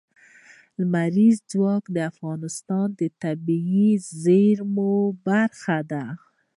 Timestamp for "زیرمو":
4.21-4.93